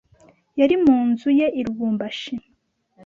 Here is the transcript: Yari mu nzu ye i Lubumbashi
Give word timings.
Yari 0.59 0.75
mu 0.83 0.97
nzu 1.07 1.29
ye 1.39 1.47
i 1.59 1.61
Lubumbashi 1.65 2.35